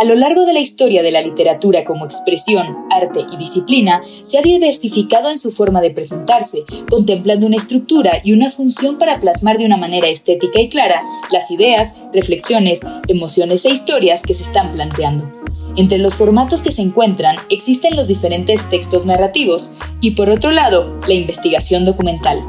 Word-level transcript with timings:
A 0.00 0.04
lo 0.04 0.14
largo 0.14 0.46
de 0.46 0.52
la 0.52 0.60
historia 0.60 1.02
de 1.02 1.10
la 1.10 1.22
literatura 1.22 1.82
como 1.82 2.04
expresión, 2.04 2.86
arte 2.88 3.26
y 3.32 3.36
disciplina, 3.36 4.00
se 4.24 4.38
ha 4.38 4.42
diversificado 4.42 5.28
en 5.28 5.40
su 5.40 5.50
forma 5.50 5.80
de 5.80 5.90
presentarse, 5.90 6.62
contemplando 6.88 7.48
una 7.48 7.56
estructura 7.56 8.20
y 8.22 8.32
una 8.32 8.48
función 8.48 8.96
para 8.96 9.18
plasmar 9.18 9.58
de 9.58 9.66
una 9.66 9.76
manera 9.76 10.06
estética 10.06 10.60
y 10.60 10.68
clara 10.68 11.02
las 11.32 11.50
ideas, 11.50 11.94
reflexiones, 12.14 12.78
emociones 13.08 13.64
e 13.64 13.70
historias 13.70 14.22
que 14.22 14.34
se 14.34 14.44
están 14.44 14.70
planteando. 14.70 15.32
Entre 15.74 15.98
los 15.98 16.14
formatos 16.14 16.62
que 16.62 16.70
se 16.70 16.82
encuentran 16.82 17.34
existen 17.48 17.96
los 17.96 18.06
diferentes 18.06 18.70
textos 18.70 19.04
narrativos 19.04 19.72
y 20.00 20.12
por 20.12 20.30
otro 20.30 20.52
lado, 20.52 20.96
la 21.08 21.14
investigación 21.14 21.84
documental. 21.84 22.44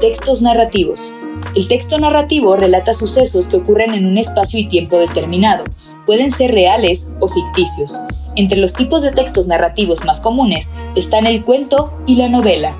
Textos 0.00 0.40
narrativos. 0.40 1.12
El 1.56 1.66
texto 1.66 1.98
narrativo 1.98 2.54
relata 2.54 2.94
sucesos 2.94 3.48
que 3.48 3.56
ocurren 3.56 3.94
en 3.94 4.06
un 4.06 4.18
espacio 4.18 4.60
y 4.60 4.68
tiempo 4.68 4.98
determinado, 4.98 5.64
pueden 6.06 6.30
ser 6.30 6.52
reales 6.52 7.10
o 7.20 7.28
ficticios. 7.28 7.98
Entre 8.36 8.58
los 8.58 8.72
tipos 8.72 9.02
de 9.02 9.10
textos 9.10 9.46
narrativos 9.46 10.04
más 10.04 10.20
comunes 10.20 10.70
están 10.94 11.26
el 11.26 11.44
cuento 11.44 11.92
y 12.06 12.14
la 12.14 12.28
novela. 12.28 12.76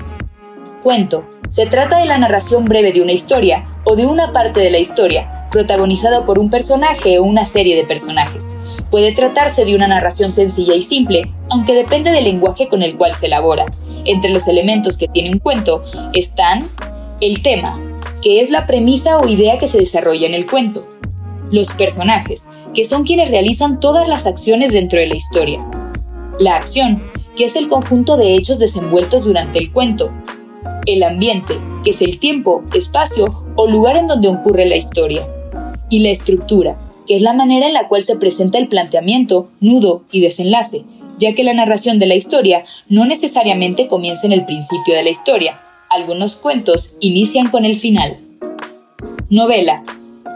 Cuento. 0.81 1.25
Se 1.49 1.65
trata 1.65 1.99
de 1.99 2.05
la 2.05 2.17
narración 2.17 2.65
breve 2.65 2.93
de 2.93 3.01
una 3.01 3.11
historia 3.11 3.67
o 3.83 3.95
de 3.95 4.05
una 4.05 4.31
parte 4.31 4.61
de 4.61 4.69
la 4.69 4.79
historia, 4.79 5.47
protagonizada 5.51 6.25
por 6.25 6.39
un 6.39 6.49
personaje 6.49 7.19
o 7.19 7.23
una 7.23 7.45
serie 7.45 7.75
de 7.75 7.83
personajes. 7.83 8.55
Puede 8.89 9.11
tratarse 9.11 9.65
de 9.65 9.75
una 9.75 9.87
narración 9.87 10.31
sencilla 10.31 10.73
y 10.73 10.81
simple, 10.81 11.31
aunque 11.49 11.73
depende 11.73 12.11
del 12.11 12.23
lenguaje 12.23 12.69
con 12.69 12.81
el 12.81 12.95
cual 12.95 13.13
se 13.13 13.27
elabora. 13.27 13.65
Entre 14.05 14.31
los 14.31 14.47
elementos 14.47 14.97
que 14.97 15.09
tiene 15.09 15.31
un 15.31 15.39
cuento 15.39 15.83
están 16.13 16.67
el 17.19 17.43
tema, 17.43 17.79
que 18.23 18.41
es 18.41 18.49
la 18.49 18.65
premisa 18.65 19.17
o 19.17 19.27
idea 19.27 19.57
que 19.57 19.67
se 19.67 19.77
desarrolla 19.77 20.25
en 20.25 20.33
el 20.33 20.49
cuento, 20.49 20.87
los 21.51 21.71
personajes, 21.73 22.47
que 22.73 22.85
son 22.85 23.03
quienes 23.03 23.29
realizan 23.29 23.79
todas 23.79 24.07
las 24.07 24.25
acciones 24.25 24.73
dentro 24.73 24.99
de 24.99 25.07
la 25.07 25.15
historia. 25.15 25.65
La 26.39 26.55
acción, 26.55 27.01
que 27.35 27.45
es 27.45 27.55
el 27.55 27.67
conjunto 27.67 28.17
de 28.17 28.35
hechos 28.35 28.59
desenvueltos 28.59 29.25
durante 29.25 29.59
el 29.59 29.71
cuento. 29.71 30.11
El 30.85 31.03
ambiente, 31.03 31.55
que 31.83 31.91
es 31.91 32.01
el 32.01 32.19
tiempo, 32.19 32.63
espacio 32.73 33.45
o 33.55 33.67
lugar 33.67 33.97
en 33.97 34.07
donde 34.07 34.27
ocurre 34.27 34.65
la 34.65 34.77
historia. 34.77 35.27
Y 35.89 35.99
la 35.99 36.09
estructura, 36.09 36.77
que 37.05 37.15
es 37.15 37.21
la 37.21 37.33
manera 37.33 37.67
en 37.67 37.73
la 37.73 37.87
cual 37.87 38.03
se 38.03 38.15
presenta 38.15 38.57
el 38.57 38.67
planteamiento, 38.67 39.49
nudo 39.59 40.03
y 40.11 40.21
desenlace, 40.21 40.83
ya 41.19 41.33
que 41.33 41.43
la 41.43 41.53
narración 41.53 41.99
de 41.99 42.07
la 42.07 42.15
historia 42.15 42.63
no 42.89 43.05
necesariamente 43.05 43.87
comienza 43.87 44.25
en 44.25 44.33
el 44.33 44.45
principio 44.45 44.95
de 44.95 45.03
la 45.03 45.09
historia. 45.09 45.59
Algunos 45.89 46.35
cuentos 46.35 46.93
inician 46.99 47.49
con 47.49 47.65
el 47.65 47.75
final. 47.75 48.17
Novela, 49.29 49.83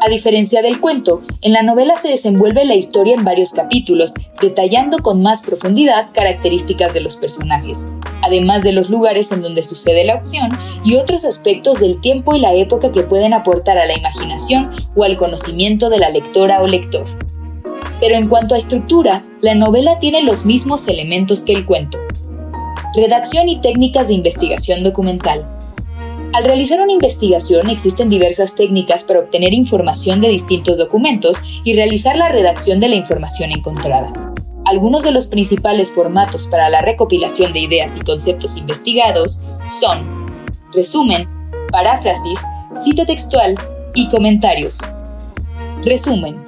a 0.06 0.10
diferencia 0.10 0.62
del 0.62 0.80
cuento, 0.80 1.24
en 1.42 1.54
la 1.54 1.64
novela 1.64 1.96
se 2.00 2.10
desenvuelve 2.10 2.64
la 2.64 2.76
historia 2.76 3.16
en 3.16 3.24
varios 3.24 3.54
capítulos, 3.54 4.14
detallando 4.40 5.00
con 5.00 5.24
más 5.24 5.42
profundidad 5.42 6.10
características 6.14 6.94
de 6.94 7.02
los 7.02 7.16
personajes, 7.16 7.88
además 8.22 8.62
de 8.62 8.72
los 8.72 8.92
lugares 8.92 9.32
en 9.32 9.42
donde 9.42 9.64
sucede 9.64 10.06
la 10.06 10.14
acción 10.14 10.50
y 10.84 10.96
otros 10.96 11.26
aspectos 11.26 11.80
del 11.80 12.00
tiempo 12.02 12.36
y 12.36 12.40
la 12.40 12.54
época 12.54 12.92
que 12.92 13.02
pueden 13.02 13.34
aportar 13.34 13.80
a 13.80 13.88
la 13.88 13.98
imaginación 13.98 14.72
o 14.96 15.04
al 15.04 15.18
conocimiento 15.18 15.90
de 15.90 15.98
la 15.98 16.12
lectora 16.12 16.62
o 16.62 16.68
lector. 16.68 17.06
Pero 18.00 18.14
en 18.16 18.28
cuanto 18.28 18.54
a 18.54 18.60
estructura, 18.60 19.24
la 19.42 19.56
novela 19.56 19.98
tiene 19.98 20.22
los 20.22 20.46
mismos 20.46 20.88
elementos 20.88 21.42
que 21.42 21.54
el 21.54 21.66
cuento. 21.66 21.98
Redacción 22.96 23.50
y 23.50 23.60
técnicas 23.60 24.08
de 24.08 24.14
investigación 24.14 24.84
documental. 24.84 25.55
Al 26.36 26.44
realizar 26.44 26.82
una 26.82 26.92
investigación 26.92 27.70
existen 27.70 28.10
diversas 28.10 28.56
técnicas 28.56 29.06
para 29.06 29.22
obtener 29.22 29.54
información 29.54 30.20
de 30.20 30.28
distintos 30.28 30.78
documentos 30.78 31.38
y 31.64 31.76
realizar 31.76 32.18
la 32.18 32.28
redacción 32.28 32.82
de 32.82 32.90
la 32.90 32.96
información 32.96 33.52
encontrada. 33.52 34.12
Algunos 34.66 35.04
de 35.04 35.12
los 35.12 35.28
principales 35.28 35.92
formatos 35.92 36.48
para 36.48 36.70
la 36.70 36.82
recopilación 36.82 37.54
de 37.54 37.62
ideas 37.62 37.96
y 37.96 38.02
conceptos 38.02 38.58
investigados 38.58 39.40
son 39.80 40.28
resumen, 40.74 41.26
paráfrasis, 41.72 42.42
cita 42.84 43.06
textual 43.06 43.56
y 43.94 44.10
comentarios. 44.10 44.80
Resumen. 45.84 46.44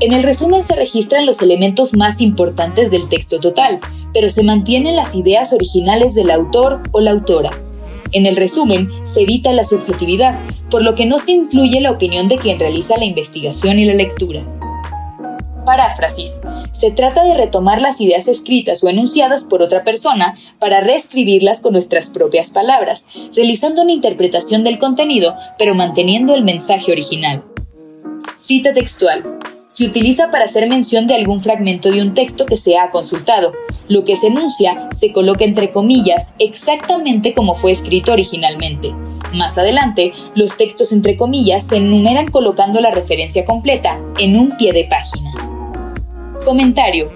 En 0.00 0.12
el 0.12 0.22
resumen 0.22 0.62
se 0.64 0.76
registran 0.76 1.24
los 1.24 1.40
elementos 1.40 1.94
más 1.94 2.20
importantes 2.20 2.90
del 2.90 3.08
texto 3.08 3.40
total, 3.40 3.78
pero 4.12 4.28
se 4.28 4.42
mantienen 4.42 4.96
las 4.96 5.14
ideas 5.14 5.54
originales 5.54 6.14
del 6.14 6.30
autor 6.30 6.82
o 6.92 7.00
la 7.00 7.12
autora. 7.12 7.52
En 8.14 8.26
el 8.26 8.36
resumen, 8.36 8.88
se 9.04 9.22
evita 9.22 9.52
la 9.52 9.64
subjetividad, 9.64 10.38
por 10.70 10.82
lo 10.82 10.94
que 10.94 11.04
no 11.04 11.18
se 11.18 11.32
incluye 11.32 11.80
la 11.80 11.90
opinión 11.90 12.28
de 12.28 12.38
quien 12.38 12.60
realiza 12.60 12.96
la 12.96 13.04
investigación 13.04 13.80
y 13.80 13.86
la 13.86 13.94
lectura. 13.94 14.42
Paráfrasis. 15.66 16.40
Se 16.72 16.92
trata 16.92 17.24
de 17.24 17.34
retomar 17.34 17.82
las 17.82 18.00
ideas 18.00 18.28
escritas 18.28 18.84
o 18.84 18.88
enunciadas 18.88 19.42
por 19.42 19.62
otra 19.62 19.82
persona 19.82 20.36
para 20.60 20.80
reescribirlas 20.80 21.60
con 21.60 21.72
nuestras 21.72 22.08
propias 22.08 22.50
palabras, 22.50 23.04
realizando 23.34 23.82
una 23.82 23.92
interpretación 23.92 24.62
del 24.62 24.78
contenido, 24.78 25.34
pero 25.58 25.74
manteniendo 25.74 26.36
el 26.36 26.44
mensaje 26.44 26.92
original. 26.92 27.42
Cita 28.38 28.72
textual. 28.72 29.24
Se 29.74 29.84
utiliza 29.84 30.30
para 30.30 30.44
hacer 30.44 30.68
mención 30.68 31.08
de 31.08 31.16
algún 31.16 31.40
fragmento 31.40 31.90
de 31.90 32.00
un 32.00 32.14
texto 32.14 32.46
que 32.46 32.56
se 32.56 32.78
ha 32.78 32.90
consultado, 32.90 33.50
lo 33.88 34.04
que 34.04 34.14
se 34.14 34.28
enuncia 34.28 34.88
se 34.92 35.10
coloca 35.10 35.44
entre 35.44 35.72
comillas 35.72 36.30
exactamente 36.38 37.34
como 37.34 37.56
fue 37.56 37.72
escrito 37.72 38.12
originalmente. 38.12 38.94
Más 39.32 39.58
adelante, 39.58 40.12
los 40.36 40.56
textos 40.56 40.92
entre 40.92 41.16
comillas 41.16 41.66
se 41.66 41.78
enumeran 41.78 42.30
colocando 42.30 42.80
la 42.80 42.92
referencia 42.92 43.44
completa 43.44 43.98
en 44.20 44.36
un 44.36 44.56
pie 44.56 44.72
de 44.72 44.84
página. 44.84 45.32
Comentario. 46.44 47.10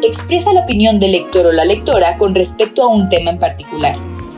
Expresa 0.00 0.52
la 0.52 0.60
opinión 0.60 1.00
del 1.00 1.10
lector 1.10 1.46
o 1.46 1.52
la 1.52 1.64
lectora 1.64 2.18
con 2.18 2.36
respecto 2.36 2.84
a 2.84 2.86
un 2.86 3.08
tema 3.08 3.32
en 3.32 3.40
particular. 3.40 3.96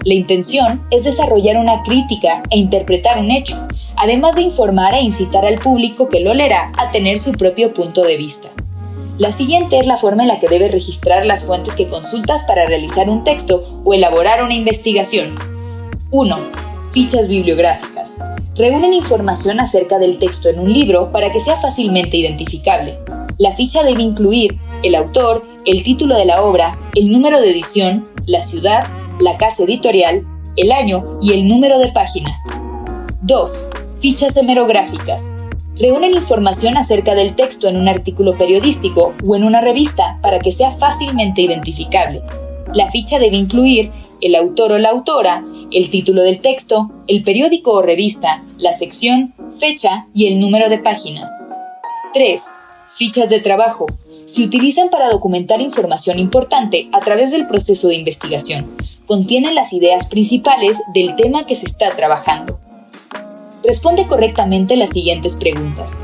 La 0.08 0.14
intención 0.14 0.80
es 0.90 1.04
desarrollar 1.04 1.58
una 1.58 1.82
crítica 1.82 2.42
e 2.48 2.56
interpretar 2.56 3.18
un 3.18 3.30
hecho, 3.30 3.60
además 3.94 4.36
de 4.36 4.40
informar 4.40 4.94
e 4.94 5.02
incitar 5.02 5.44
al 5.44 5.56
público 5.56 6.08
que 6.08 6.20
lo 6.20 6.32
leerá 6.32 6.72
a 6.78 6.90
tener 6.90 7.18
su 7.18 7.32
propio 7.32 7.74
punto 7.74 8.00
de 8.00 8.16
vista. 8.16 8.48
La 9.18 9.32
siguiente 9.32 9.78
es 9.78 9.86
la 9.86 9.98
forma 9.98 10.22
en 10.22 10.28
la 10.28 10.38
que 10.38 10.48
debes 10.48 10.72
registrar 10.72 11.26
las 11.26 11.44
fuentes 11.44 11.74
que 11.74 11.88
consultas 11.88 12.42
para 12.44 12.64
realizar 12.64 13.10
un 13.10 13.22
texto 13.22 13.82
o 13.84 13.92
elaborar 13.92 14.42
una 14.42 14.54
investigación. 14.54 15.34
1. 16.10 16.38
Fichas 16.90 17.28
bibliográficas. 17.28 18.14
Reúnen 18.56 18.94
información 18.94 19.60
acerca 19.60 19.98
del 19.98 20.18
texto 20.18 20.48
en 20.48 20.58
un 20.58 20.72
libro 20.72 21.12
para 21.12 21.30
que 21.30 21.40
sea 21.40 21.56
fácilmente 21.56 22.16
identificable. 22.16 22.96
La 23.36 23.52
ficha 23.52 23.82
debe 23.82 24.04
incluir 24.04 24.58
el 24.82 24.94
autor, 24.94 25.44
el 25.66 25.82
título 25.82 26.16
de 26.16 26.24
la 26.24 26.42
obra, 26.42 26.78
el 26.94 27.12
número 27.12 27.42
de 27.42 27.50
edición, 27.50 28.08
la 28.24 28.42
ciudad, 28.42 28.86
la 29.20 29.36
casa 29.36 29.64
editorial, 29.64 30.22
el 30.56 30.72
año 30.72 31.18
y 31.22 31.32
el 31.32 31.46
número 31.46 31.78
de 31.78 31.88
páginas. 31.88 32.38
2. 33.22 33.64
Fichas 34.00 34.36
hemerográficas 34.36 35.22
reúnen 35.80 36.14
información 36.14 36.76
acerca 36.76 37.14
del 37.14 37.34
texto 37.34 37.68
en 37.68 37.76
un 37.76 37.88
artículo 37.88 38.36
periodístico 38.36 39.14
o 39.26 39.36
en 39.36 39.44
una 39.44 39.60
revista 39.60 40.18
para 40.22 40.38
que 40.40 40.52
sea 40.52 40.70
fácilmente 40.70 41.42
identificable. 41.42 42.22
La 42.74 42.90
ficha 42.90 43.18
debe 43.18 43.36
incluir 43.36 43.90
el 44.20 44.34
autor 44.34 44.72
o 44.72 44.78
la 44.78 44.90
autora, 44.90 45.44
el 45.70 45.90
título 45.90 46.22
del 46.22 46.40
texto, 46.40 46.90
el 47.06 47.22
periódico 47.22 47.72
o 47.72 47.82
revista, 47.82 48.42
la 48.58 48.76
sección, 48.76 49.34
fecha 49.58 50.06
y 50.14 50.26
el 50.26 50.40
número 50.40 50.68
de 50.68 50.78
páginas. 50.78 51.30
3. 52.12 52.42
Fichas 52.96 53.30
de 53.30 53.40
trabajo. 53.40 53.86
Se 54.26 54.42
utilizan 54.42 54.90
para 54.90 55.08
documentar 55.08 55.60
información 55.60 56.18
importante 56.18 56.88
a 56.92 57.00
través 57.00 57.30
del 57.30 57.46
proceso 57.46 57.88
de 57.88 57.94
investigación. 57.94 58.66
Contienen 59.08 59.54
las 59.54 59.72
ideas 59.72 60.06
principales 60.06 60.76
del 60.92 61.16
tema 61.16 61.46
que 61.46 61.56
se 61.56 61.64
está 61.64 61.96
trabajando. 61.96 62.60
Responde 63.64 64.06
correctamente 64.06 64.76
las 64.76 64.90
siguientes 64.90 65.34
preguntas. 65.34 65.98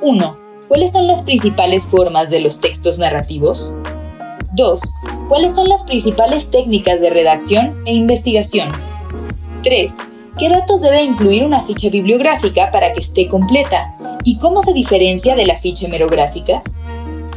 1. 0.00 0.36
¿Cuáles 0.68 0.92
son 0.92 1.08
las 1.08 1.22
principales 1.22 1.86
formas 1.86 2.30
de 2.30 2.38
los 2.38 2.60
textos 2.60 3.00
narrativos? 3.00 3.72
2. 4.52 4.80
¿Cuáles 5.28 5.56
son 5.56 5.68
las 5.68 5.82
principales 5.82 6.48
técnicas 6.52 7.00
de 7.00 7.10
redacción 7.10 7.82
e 7.84 7.94
investigación? 7.94 8.68
3. 9.64 9.92
¿Qué 10.38 10.48
datos 10.48 10.82
debe 10.82 11.02
incluir 11.02 11.42
una 11.44 11.62
ficha 11.62 11.90
bibliográfica 11.90 12.70
para 12.70 12.92
que 12.92 13.00
esté 13.00 13.26
completa? 13.26 13.96
¿Y 14.22 14.38
cómo 14.38 14.62
se 14.62 14.72
diferencia 14.72 15.34
de 15.34 15.46
la 15.46 15.56
ficha 15.56 15.86
hemerográfica? 15.86 16.62